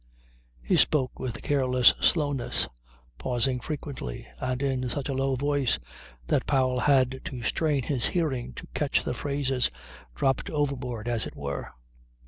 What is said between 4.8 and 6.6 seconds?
such a low voice that